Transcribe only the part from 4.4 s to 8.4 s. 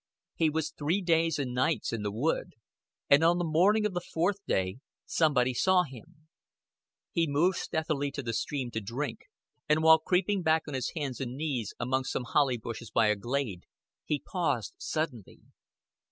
day somebody saw him. He had moved stealthily to the